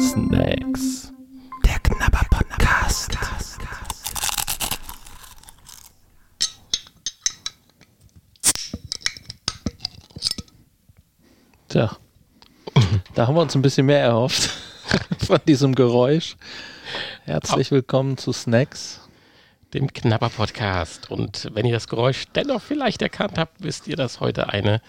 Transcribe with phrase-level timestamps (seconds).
[0.00, 1.12] Snacks.
[1.66, 3.12] Der Knabber Podcast.
[11.68, 11.94] Tja,
[13.14, 14.50] da haben wir uns ein bisschen mehr erhofft
[15.26, 16.36] von diesem Geräusch.
[17.24, 19.02] Herzlich willkommen zu Snacks.
[19.74, 21.10] dem Knapper Podcast.
[21.10, 24.80] Und wenn ihr das Geräusch dennoch vielleicht erkannt habt, wisst ihr, dass heute eine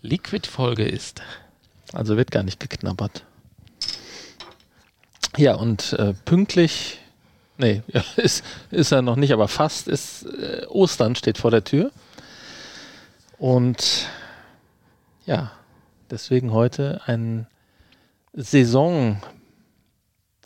[0.00, 1.22] Liquid-Folge ist.
[1.92, 3.24] Also wird gar nicht geknabbert.
[5.36, 7.00] Ja, und äh, pünktlich,
[7.58, 7.82] nee,
[8.16, 11.90] ist, ist er noch nicht, aber fast ist äh, Ostern steht vor der Tür.
[13.38, 14.06] Und
[15.26, 15.52] ja,
[16.10, 17.46] deswegen heute ein
[18.34, 19.20] Saisongetränk,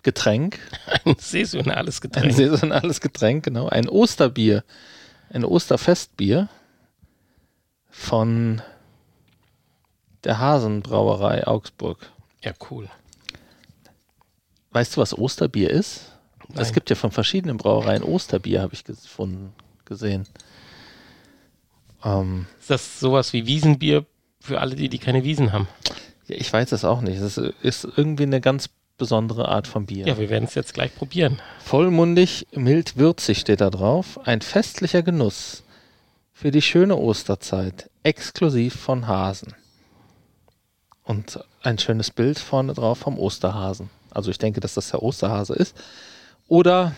[1.04, 2.32] Ein saisonales ein Getränk.
[2.32, 4.64] saisonales Getränk, genau, ein Osterbier,
[5.30, 6.48] ein Osterfestbier
[7.90, 8.62] von
[10.26, 11.98] der Hasenbrauerei Augsburg.
[12.42, 12.88] ja, cool.
[14.72, 16.12] Weißt du, was Osterbier ist?
[16.54, 19.52] Es gibt ja von verschiedenen Brauereien Osterbier, habe ich gefunden,
[19.84, 20.26] gesehen.
[22.04, 24.04] Ähm, Ist das sowas wie Wiesenbier
[24.40, 25.66] für alle, die, die keine Wiesen haben?
[26.26, 27.18] ja, ich weiß es auch nicht.
[27.18, 30.06] Es ist, ist irgendwie eine ganz besondere Art von Bier.
[30.06, 31.40] Ja, wir werden es jetzt gleich probieren.
[31.60, 34.20] Vollmundig, mild, würzig steht da drauf.
[34.24, 35.62] Ein festlicher Genuss
[36.32, 39.54] für die schöne Osterzeit, exklusiv von Hasen.
[41.06, 43.90] Und ein schönes Bild vorne drauf vom Osterhasen.
[44.10, 45.76] Also ich denke, dass das der Osterhase ist.
[46.48, 46.92] Oder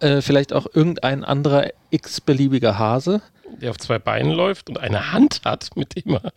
[0.00, 3.22] äh, vielleicht auch irgendein anderer x-beliebiger Hase.
[3.60, 6.32] Der auf zwei Beinen läuft und eine Hand hat, mit dem er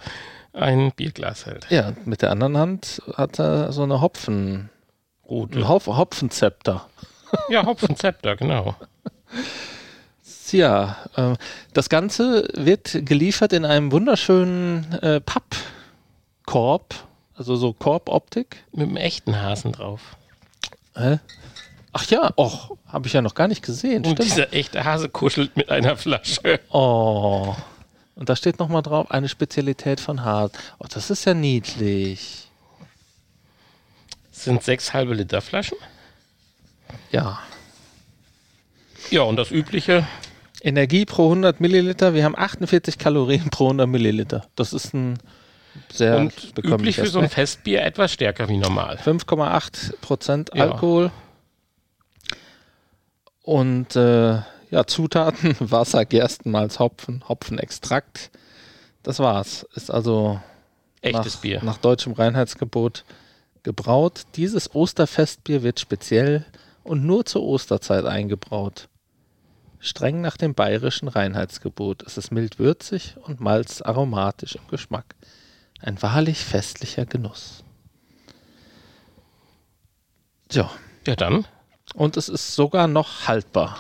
[0.54, 1.66] ein Bierglas hält.
[1.72, 4.70] Ja, mit der anderen Hand hat er so eine Hopfen,
[5.28, 5.56] Rot.
[5.56, 6.88] ein Hopf Hopfenzepter.
[7.50, 8.76] Ja, Hopfenzepter, genau.
[10.52, 11.34] Ja, äh,
[11.74, 15.22] das Ganze wird geliefert in einem wunderschönen äh,
[16.52, 16.96] Pappkorb,
[17.36, 18.66] also so Korboptik.
[18.74, 20.18] Mit einem echten Hasen drauf.
[20.96, 21.20] Hä?
[21.94, 24.06] Ach ja, och, habe ich ja noch gar nicht gesehen.
[24.06, 24.30] Und Stimmt.
[24.30, 26.60] dieser echte Hase kuschelt mit einer Flasche.
[26.70, 27.56] Oh.
[28.16, 30.52] Und da steht nochmal drauf, eine Spezialität von Hasen.
[30.80, 32.50] Oh, das ist ja niedlich.
[34.32, 35.78] Das sind sechs halbe Liter Flaschen.
[37.12, 37.40] Ja.
[39.10, 40.06] Ja, und das übliche,
[40.62, 42.14] Energie pro 100 Milliliter.
[42.14, 44.46] Wir haben 48 Kalorien pro 100 Milliliter.
[44.56, 45.18] Das ist ein
[45.92, 47.30] sehr und üblich für so ein.
[47.30, 48.98] Festbier etwas stärker wie normal.
[48.98, 50.66] 5,8 Prozent Ja.
[50.72, 51.12] Alkohol.
[53.44, 54.40] Und äh,
[54.70, 58.32] ja, Zutaten: Wasser, Gerstenmalz, Hopfen, Hopfenextrakt.
[59.04, 59.66] Das war's.
[59.74, 60.40] Ist also
[61.02, 61.64] Echtes nach, Bier.
[61.64, 63.04] nach deutschem Reinheitsgebot
[63.64, 64.24] gebraut.
[64.36, 66.46] Dieses Osterfestbier wird speziell
[66.84, 68.88] und nur zur Osterzeit eingebraut.
[69.80, 72.04] Streng nach dem bayerischen Reinheitsgebot.
[72.04, 75.16] Es ist mild würzig und malzaromatisch im Geschmack.
[75.82, 77.64] Ein wahrlich festlicher Genuss.
[80.50, 80.70] Tja,
[81.08, 81.46] Ja, dann.
[81.96, 83.78] und es ist sogar noch haltbar.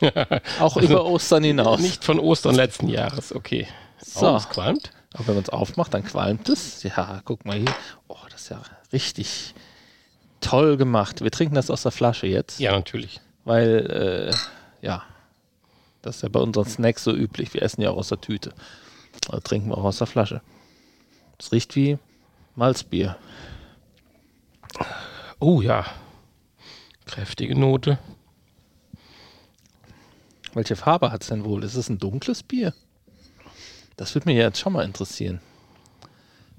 [0.60, 1.80] Auch über Ostern hinaus.
[1.80, 3.66] Nicht von Ostern letzten Jahres, okay.
[4.02, 4.30] So.
[4.32, 4.92] Oh, es qualmt.
[5.14, 6.82] Aber wenn man es aufmacht, dann qualmt es.
[6.84, 7.74] Ja, guck mal hier.
[8.06, 8.62] Oh, das ist ja
[8.92, 9.54] richtig
[10.40, 11.22] toll gemacht.
[11.22, 13.20] Wir trinken das aus der Flasche jetzt, Ja, natürlich.
[13.44, 15.02] weil, äh, ja,
[16.02, 17.52] das ist ja bei unseren Snacks so üblich.
[17.52, 18.52] Wir essen ja auch aus der Tüte.
[19.28, 20.40] Also trinken wir auch aus der Flasche.
[21.40, 21.98] Es riecht wie
[22.54, 23.16] Malzbier.
[25.38, 25.86] Oh ja.
[27.06, 27.98] Kräftige Note.
[30.52, 31.64] Welche Farbe hat es denn wohl?
[31.64, 32.74] Ist es ein dunkles Bier?
[33.96, 35.40] Das würde mich jetzt schon mal interessieren.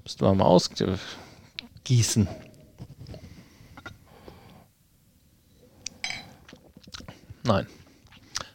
[0.02, 2.26] Müssten wir mal ausgießen.
[7.44, 7.68] Nein.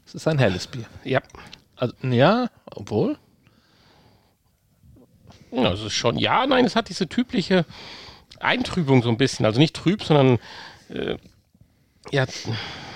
[0.06, 0.86] Es ist ein helles Bier.
[1.06, 1.22] Ja.
[1.78, 3.18] Also, ja, obwohl.
[5.63, 5.73] Ja.
[5.73, 7.66] Es ist schon, ja, nein, es hat diese typische
[8.40, 9.45] Eintrübung so ein bisschen.
[9.45, 10.40] Also nicht trüb, sondern
[10.90, 11.18] äh,
[12.12, 12.25] ja,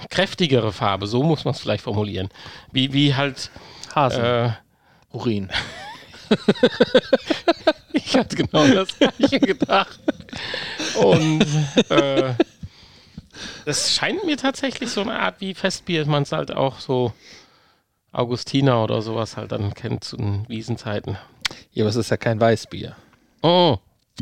[0.10, 1.08] kräftigere Farbe.
[1.08, 2.30] So muss man es vielleicht formulieren.
[2.72, 3.52] Wie, wie halt,
[3.96, 4.24] Hasen.
[4.24, 4.52] äh,
[5.12, 5.50] Urin.
[7.94, 10.00] ich hatte genau das gleiche gedacht.
[10.96, 11.46] Und
[11.90, 12.34] äh,
[13.66, 17.14] das scheint mir tatsächlich so eine Art wie Festbier, man es halt auch so
[18.12, 21.18] Augustiner oder sowas halt dann kennt zu den Wiesenzeiten.
[21.74, 22.96] Ja, aber es ist ja kein Weißbier.
[23.42, 23.78] Oh,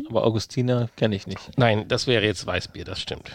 [0.08, 1.56] Aber Augustiner kenne ich nicht.
[1.58, 3.30] nein, das wäre jetzt Weißbier, das stimmt.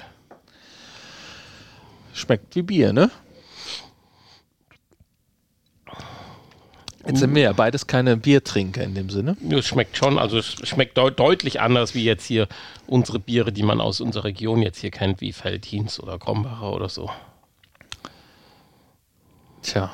[2.14, 3.12] Schmeckt wie Bier, ne?
[7.08, 9.38] Jetzt sind wir ja beides keine Biertrinker in dem Sinne.
[9.48, 12.48] Ja, Es schmeckt schon, also es schmeckt deut deutlich anders wie jetzt hier
[12.88, 16.90] unsere Biere, die man aus unserer Region jetzt hier kennt, wie Veltins oder Krombacher oder
[16.90, 17.12] so.
[19.62, 19.94] Tja.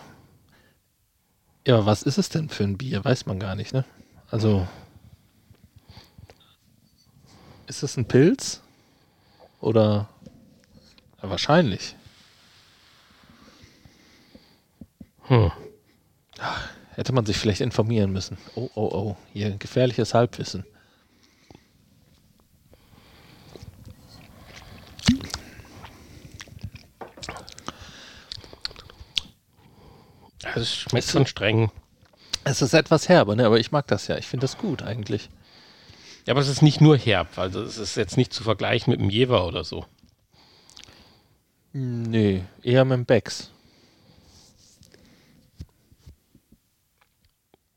[1.68, 3.04] Ja, aber was ist es denn für ein Bier?
[3.04, 3.84] Weiß man gar nicht, ne?
[4.32, 4.66] Also.
[7.68, 8.62] Ist es ein Pilz?
[9.60, 10.10] Oder
[11.22, 11.96] ja, wahrscheinlich.
[15.24, 15.52] Hm.
[16.96, 18.38] Hätte man sich vielleicht informieren müssen.
[18.56, 19.18] Oh, oh, oh.
[19.34, 20.66] Hier gefährliches Halbwissen.
[30.56, 31.72] Es schmeckt schon streng.
[32.52, 33.46] Es ist etwas herber, ne?
[33.46, 34.18] aber ich mag das ja.
[34.18, 35.30] Ich finde das gut eigentlich.
[36.26, 37.38] Ja, aber es ist nicht nur herb.
[37.38, 39.86] Also es ist jetzt nicht zu vergleichen mit dem Jever oder so.
[41.72, 43.52] Nee, eher mit dem Becks.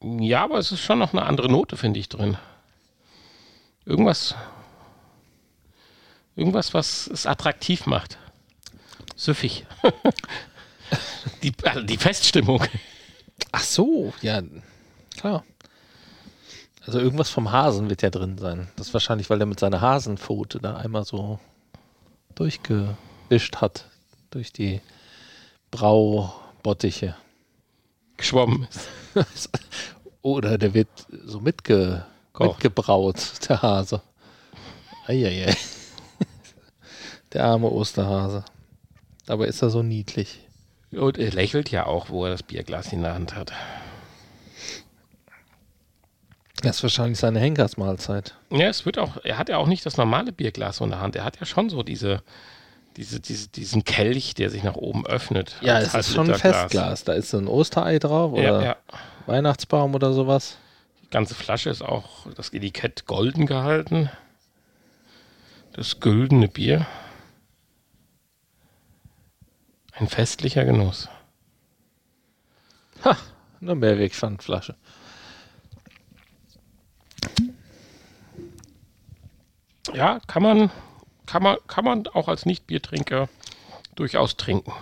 [0.03, 2.37] Ja, aber es ist schon noch eine andere Note, finde ich, drin.
[3.87, 4.35] Irgendwas.
[6.35, 8.19] Irgendwas, was es attraktiv macht.
[9.15, 9.67] Süffig.
[11.45, 12.61] die, also die Feststimmung.
[13.57, 14.43] Ach so, ja,
[15.17, 15.45] klar.
[16.85, 18.67] Also irgendwas vom Hasen wird ja drin sein.
[18.75, 21.39] Das ist wahrscheinlich, weil er mit seiner Hasenpfote da einmal so
[22.35, 23.89] durchgewischt hat
[24.31, 24.81] durch die
[25.71, 27.15] Braubottiche.
[28.17, 28.89] Geschwommen ist.
[30.23, 30.89] Oder der wird
[31.25, 32.55] so mitge Kocht.
[32.55, 34.03] mitgebraut, der Hase.
[35.07, 35.57] Eieiei.
[37.33, 38.45] Der arme Osterhase.
[39.27, 40.44] Dabei ist er so niedlich.
[40.97, 43.53] Und er lächelt ja auch, wo er das Bierglas in der Hand hat.
[46.63, 48.35] Das ist wahrscheinlich seine Henkersmahlzeit.
[48.51, 51.01] Ja, es wird auch, er hat ja auch nicht das normale Bierglas so in der
[51.01, 51.15] Hand.
[51.15, 52.23] Er hat ja schon so diese,
[52.97, 55.57] diese, diese, diesen Kelch, der sich nach oben öffnet.
[55.61, 56.39] Ja, es ist schon ein.
[56.39, 57.05] Festglas.
[57.05, 58.77] Da ist so ein Osterei drauf oder Ja, ja.
[59.27, 60.57] Weihnachtsbaum oder sowas.
[61.03, 64.11] Die ganze Flasche ist auch das Etikett golden gehalten.
[65.75, 66.87] Das güldene Bier.
[69.97, 71.09] Ein festlicher Genuss.
[73.05, 73.17] Ha,
[73.61, 74.77] eine Mehrwegpfandflasche.
[79.93, 80.71] Ja, kann man,
[81.27, 83.29] kann man, kann man auch als Nicht-Biertrinker
[83.95, 84.73] durchaus trinken.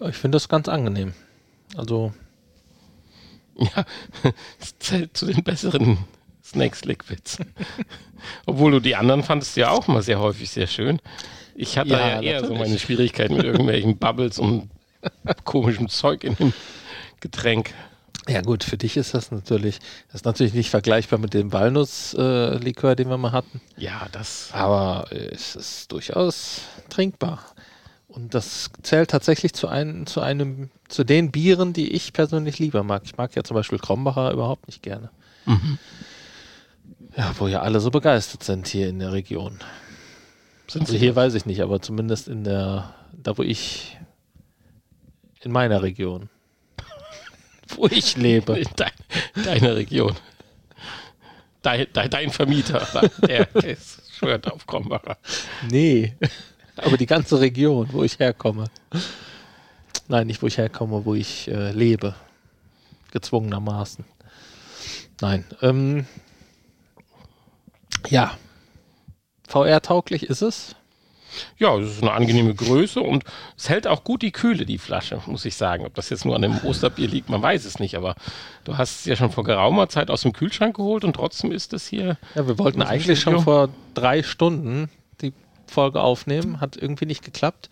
[0.00, 1.14] Ich finde das ganz angenehm.
[1.76, 2.12] Also,
[3.58, 3.84] Ja,
[4.60, 5.98] es zählt zu den besseren
[6.46, 7.38] Snakes Liquids.
[8.46, 11.00] Obwohl du die anderen fandest ja auch mal sehr häufig sehr schön.
[11.54, 12.60] Ich hatte Ja, ja, eher so natürlich.
[12.68, 14.70] meine Schwierigkeiten mit irgendwelchen Bubbles und
[15.44, 16.52] komischem Zeug in dem
[17.20, 17.72] Getränk.
[18.28, 19.78] ja gut, für dich ist das natürlich,
[20.08, 23.60] das ist natürlich nicht vergleichbar mit dem Walnuss-Likör, äh, den wir mal hatten.
[23.76, 24.50] Ja, das.
[24.52, 27.40] Aber äh, es ist durchaus trinkbar.
[28.08, 32.82] Und das zählt tatsächlich zu einem, zu einem, zu den Bieren, die ich persönlich lieber
[32.82, 33.02] mag.
[33.04, 35.10] Ich mag ja zum Beispiel Krombacher überhaupt nicht gerne.
[37.16, 39.58] Ja, wo ja alle so begeistert sind hier in der Region.
[40.68, 43.96] Sind Also sie hier weiß ich nicht, aber zumindest in der, da wo ich,
[45.40, 46.28] in meiner Region,
[47.76, 48.58] wo ich lebe.
[48.58, 48.90] in dein,
[49.44, 50.14] deiner Region.
[51.62, 52.86] Dein, dein, dein Vermieter,
[53.26, 55.16] der ist, schwört auf Krombacher.
[55.70, 56.14] Nee,
[56.76, 58.66] aber die ganze Region, wo ich herkomme.
[60.08, 62.14] Nein, nicht wo ich herkomme, wo ich äh, lebe.
[63.10, 64.04] Gezwungenermaßen.
[65.20, 65.44] Nein.
[65.62, 66.06] Ähm,
[68.10, 68.32] ja.
[69.48, 70.74] VR-tauglich ist es.
[71.58, 73.24] Ja, es ist eine angenehme Größe und
[73.58, 75.84] es hält auch gut die Kühle, die Flasche, muss ich sagen.
[75.84, 78.14] Ob das jetzt nur an dem Osterbier liegt, man weiß es nicht, aber
[78.64, 81.72] du hast es ja schon vor geraumer Zeit aus dem Kühlschrank geholt und trotzdem ist
[81.74, 82.16] es hier.
[82.34, 83.42] Ja, wir wollten eigentlich schon Studio?
[83.44, 84.88] vor drei Stunden
[85.20, 85.34] die
[85.66, 86.60] Folge aufnehmen.
[86.60, 87.68] Hat irgendwie nicht geklappt.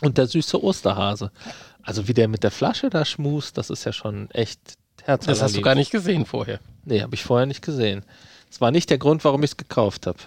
[0.00, 1.30] Und der süße Osterhase.
[1.82, 4.60] Also wie der mit der Flasche da schmust, das ist ja schon echt
[5.04, 5.28] herzlich.
[5.34, 6.60] das hast du gar nicht gesehen vorher.
[6.84, 8.02] Nee, habe ich vorher nicht gesehen.
[8.48, 10.18] Das war nicht der Grund, warum ich es gekauft habe.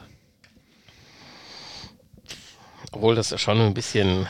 [2.91, 4.27] Obwohl das ja schon ein bisschen.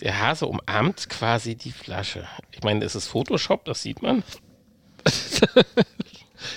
[0.00, 2.26] Der Hase umarmt quasi die Flasche.
[2.52, 4.22] Ich meine, es ist Photoshop, das sieht man.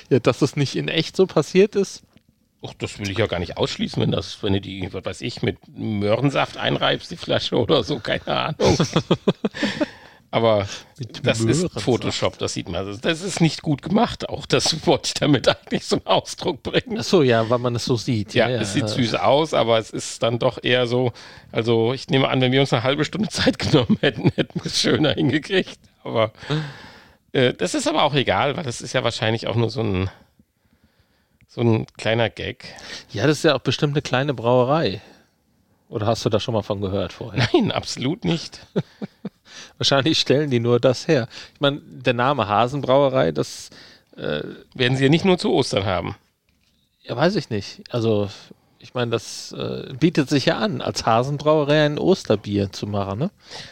[0.10, 2.04] Ja, dass es nicht in echt so passiert ist.
[2.62, 5.22] Och, das will ich ja gar nicht ausschließen, wenn das, wenn du die, was weiß
[5.22, 8.78] ich, mit Möhrensaft einreibst, die Flasche oder so, keine Ahnung.
[10.34, 10.68] Aber
[11.22, 11.82] das ist Möhrensaft.
[11.86, 12.88] Photoshop, das sieht man.
[12.88, 16.98] Also Das ist nicht gut gemacht, auch das wollte ich damit eigentlich zum Ausdruck bringen.
[16.98, 18.34] Ach so, ja, weil man es so sieht.
[18.34, 21.14] Ja, es sieht süß aus, aber es ist dann doch eher so,
[21.52, 24.66] also ich nehme an, wenn wir uns eine halbe Stunde Zeit genommen hätten, hätten wir
[24.66, 25.78] es schöner hingekriegt.
[26.04, 26.32] Aber
[27.32, 30.10] Äh, das ist aber auch egal, weil das ist ja wahrscheinlich auch nur so ein,
[31.48, 32.66] so ein kleiner Gag.
[33.12, 35.00] Ja, das ist ja auch bestimmt eine kleine Brauerei.
[35.90, 37.48] Oder hast du da schon mal von gehört vorher?
[37.54, 38.66] Nein, absolut nicht.
[39.78, 41.28] Wahrscheinlich stellen die nur das her.
[41.54, 43.70] Ich meine, der Name Hasenbrauerei, das
[44.16, 44.44] äh,
[44.74, 46.16] werden sie ja nicht nur zu Ostern haben.
[47.02, 47.84] Ja, weiß ich nicht.
[47.90, 48.30] Also,
[48.80, 53.32] ich meine, das äh, bietet sich ja an, als Hasenbrauerei ein Osterbier zu machen, ne?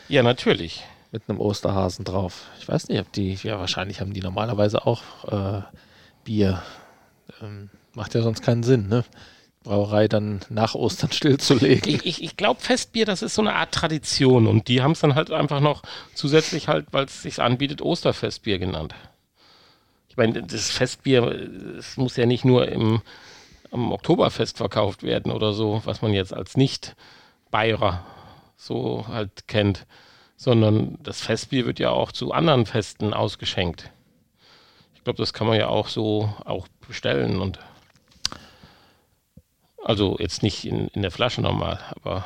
[0.10, 0.84] Ja, natürlich.
[1.12, 2.46] Mit einem Osterhasen drauf.
[2.60, 5.62] Ich weiß nicht, ob die, ja, wahrscheinlich haben die normalerweise auch äh,
[6.24, 6.62] Bier.
[7.42, 9.04] Ähm, macht ja sonst keinen Sinn, ne?
[9.64, 11.94] Brauerei dann nach Ostern stillzulegen.
[11.94, 15.00] Ich, ich, ich glaube, Festbier, das ist so eine Art Tradition und die haben es
[15.02, 15.84] dann halt einfach noch
[16.16, 18.96] zusätzlich halt, weil es sich anbietet, Osterfestbier genannt.
[20.10, 21.24] Ich meine, das Festbier,
[21.78, 23.02] es muss ja nicht nur im,
[23.72, 28.04] am Oktoberfest verkauft werden oder so, was man jetzt als Nicht-Bayerer
[28.58, 29.86] so halt kennt,
[30.36, 33.92] sondern das Festbier wird ja auch zu anderen Festen ausgeschenkt.
[34.96, 37.60] Ich glaube, das kann man ja auch so auch bestellen und
[39.84, 42.26] also jetzt nicht in, in der Flasche normal, aber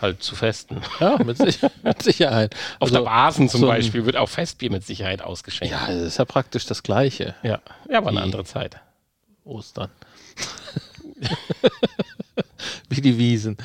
[0.00, 0.80] halt zu festen.
[1.00, 2.54] Ja, mit, Sicher mit Sicherheit.
[2.78, 5.72] Auf also, der Basen zum so Beispiel wird auch Festbier mit Sicherheit ausgeschenkt.
[5.72, 7.34] Ja, das ist ja praktisch das Gleiche.
[7.42, 8.80] Ja, ja aber eine andere Zeit.
[9.44, 9.90] Ostern.
[12.88, 13.56] Wie die Wiesen.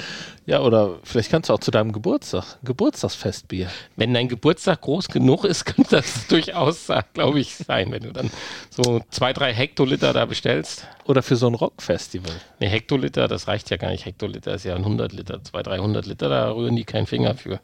[0.45, 3.69] Ja, oder vielleicht kannst du auch zu deinem Geburtstag, Geburtstagsfestbier.
[3.95, 8.29] Wenn dein Geburtstag groß genug ist, könnte das durchaus, glaube ich, sein, wenn du dann
[8.69, 10.87] so zwei, drei Hektoliter da bestellst.
[11.05, 12.33] Oder für so ein Rockfestival.
[12.59, 14.05] Ne, Hektoliter, das reicht ja gar nicht.
[14.05, 17.59] Hektoliter ist ja ein 100 Liter, 200, 300 Liter, da rühren die keinen Finger für.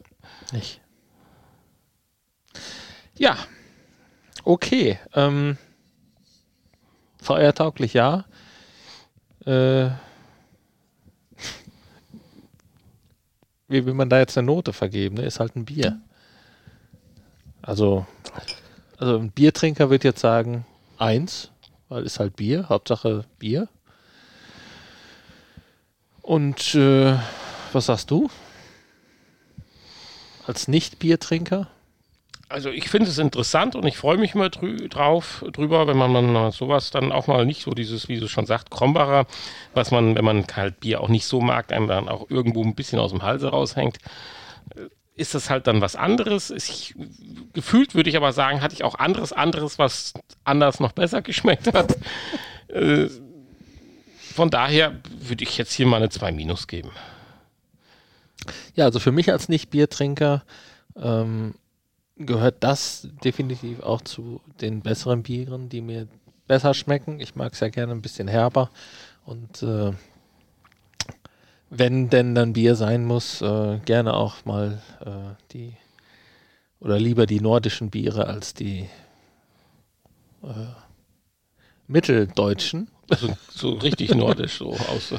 [0.52, 0.80] Nicht.
[3.18, 3.36] Ja,
[4.44, 4.98] okay.
[5.14, 5.58] Ähm,
[7.20, 8.24] feiertauglich ja.
[9.44, 9.90] Äh,
[13.70, 15.14] wie will man da jetzt eine Note vergeben?
[15.14, 15.22] Ne?
[15.22, 16.00] Ist halt ein Bier.
[17.62, 18.04] Also,
[18.98, 20.66] also ein Biertrinker wird jetzt sagen,
[20.98, 21.50] eins,
[21.88, 23.68] weil ist halt Bier, Hauptsache Bier.
[26.20, 27.16] Und äh,
[27.72, 28.28] was sagst du?
[30.46, 31.68] Als Nicht-Biertrinker?
[32.50, 36.12] Also ich finde es interessant und ich freue mich immer drü drauf, drüber, wenn man
[36.12, 39.26] dann sowas dann auch mal nicht so dieses, wie du schon sagt, Krombacher,
[39.72, 42.74] was man, wenn man halt Bier auch nicht so mag, einem dann auch irgendwo ein
[42.74, 43.98] bisschen aus dem Halse raushängt,
[44.74, 46.50] äh, ist das halt dann was anderes.
[46.50, 46.94] Ich,
[47.52, 51.72] gefühlt würde ich aber sagen, hatte ich auch anderes, anderes, was anders noch besser geschmeckt
[51.72, 51.96] hat.
[52.68, 53.06] äh,
[54.34, 56.90] von daher würde ich jetzt hier mal eine 2 Minus geben.
[58.74, 60.42] Ja, also für mich als Nicht-Biertrinker
[60.96, 61.54] ähm,
[62.26, 66.06] gehört das definitiv auch zu den besseren Bieren, die mir
[66.46, 67.20] besser schmecken.
[67.20, 68.70] Ich mag es ja gerne ein bisschen herber.
[69.24, 69.92] Und äh,
[71.70, 75.74] wenn denn dann Bier sein muss, äh, gerne auch mal äh, die
[76.80, 78.88] oder lieber die nordischen Biere als die
[80.42, 80.89] äh,
[81.90, 82.88] mitteldeutschen.
[83.08, 85.12] Also so richtig nordisch, so aus.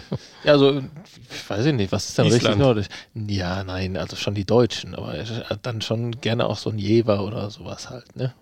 [0.46, 0.82] Ja, also,
[1.30, 2.44] ich weiß ich nicht, was ist denn Island.
[2.44, 2.88] richtig nordisch?
[3.14, 5.14] Ja, nein, also schon die Deutschen, aber
[5.62, 8.34] dann schon gerne auch so ein Jever oder sowas halt, ne?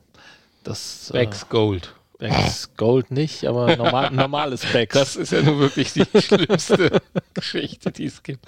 [0.63, 1.09] Das.
[1.12, 1.95] Becks äh, Gold.
[2.19, 4.93] Becks Gold nicht, aber normal, normales Becks.
[4.93, 7.01] Das ist ja nur wirklich die schlimmste
[7.33, 8.45] Geschichte, die es gibt.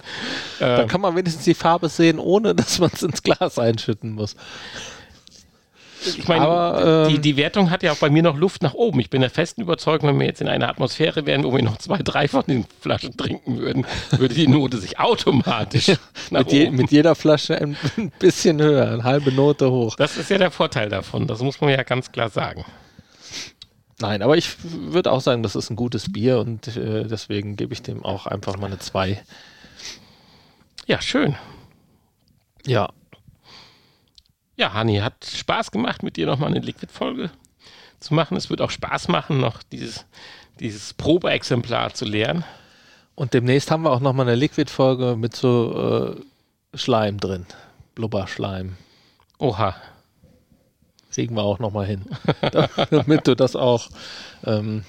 [0.60, 4.12] Da ähm, kann man wenigstens die Farbe sehen, ohne dass man es ins Glas einschütten
[4.12, 4.36] muss
[6.04, 9.00] ich meine, ähm, die, die Wertung hat ja auch bei mir noch Luft nach oben.
[9.00, 11.78] Ich bin der festen Überzeugung, wenn wir jetzt in einer Atmosphäre wären, wo wir noch
[11.78, 15.88] zwei, drei von den Flaschen trinken würden, würde die Note sich automatisch
[16.30, 17.76] nach mit, je, mit jeder Flasche ein
[18.18, 19.96] bisschen höher, eine halbe Note hoch.
[19.96, 21.26] Das ist ja der Vorteil davon.
[21.26, 22.64] Das muss man ja ganz klar sagen.
[24.00, 27.72] Nein, aber ich würde auch sagen, das ist ein gutes Bier und äh, deswegen gebe
[27.72, 29.22] ich dem auch einfach mal eine 2.
[30.86, 31.36] Ja, schön.
[32.66, 32.90] Ja,
[34.62, 37.30] ja, Hani, hat Spaß gemacht, mit dir nochmal eine Liquid-Folge
[37.98, 38.36] zu machen.
[38.36, 40.06] Es wird auch Spaß machen, noch dieses,
[40.60, 42.44] dieses Probeexemplar zu lernen.
[43.16, 46.14] Und demnächst haben wir auch nochmal eine Liquid-Folge mit so
[46.72, 47.44] äh, Schleim drin.
[47.96, 48.76] Blubberschleim.
[49.38, 49.74] Oha.
[51.10, 52.04] Kriegen wir auch nochmal hin.
[52.90, 53.88] damit du das auch,
[54.44, 54.84] ähm,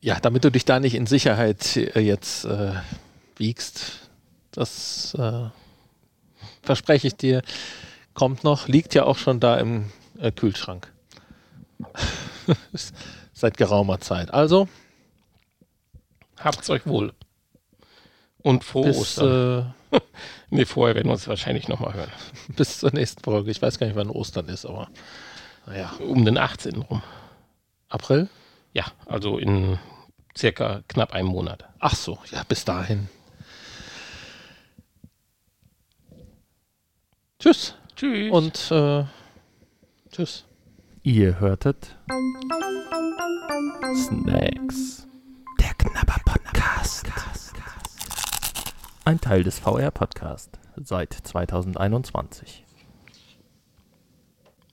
[0.00, 2.74] ja, damit du dich da nicht in Sicherheit äh, jetzt äh,
[3.36, 4.08] wiegst.
[4.52, 5.48] Das äh,
[6.62, 7.42] verspreche ich dir,
[8.14, 10.92] kommt noch, liegt ja auch schon da im äh, Kühlschrank.
[13.32, 14.32] Seit geraumer Zeit.
[14.32, 14.68] Also.
[16.38, 17.12] Habt's euch wohl.
[18.38, 19.74] Und frohe bis, Ostern.
[19.90, 20.00] Äh,
[20.50, 22.10] nee, vorher werden wir uns wahrscheinlich nochmal hören.
[22.56, 23.50] Bis zur nächsten Folge.
[23.50, 24.88] Ich weiß gar nicht, wann Ostern ist, aber
[25.66, 25.92] naja.
[26.00, 26.82] Um den 18.
[26.82, 27.02] rum.
[27.88, 28.28] April?
[28.72, 29.78] Ja, also in
[30.36, 31.64] circa knapp einem Monat.
[31.78, 33.08] Ach so, ja, bis dahin.
[37.42, 37.74] Tschüss.
[37.96, 38.30] Tschüss.
[38.30, 39.04] Und äh,
[40.12, 40.44] Tschüss.
[41.02, 41.96] Ihr hörtet
[43.96, 45.08] Snacks.
[45.58, 47.08] Der Knabber Podcast.
[49.04, 52.64] Ein Teil des VR Podcast seit 2021.